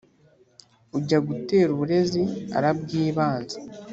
[0.97, 2.21] ujya gutera uburezi
[2.57, 3.57] arabwibanza